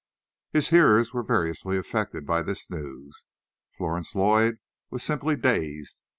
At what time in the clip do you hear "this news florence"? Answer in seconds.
2.41-4.15